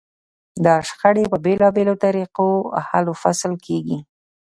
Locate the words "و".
3.09-3.19